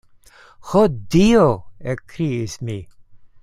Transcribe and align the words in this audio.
Ho 0.69 0.81
Dio! 1.15 1.45
ekkriis 1.95 2.59
mi. 2.67 2.79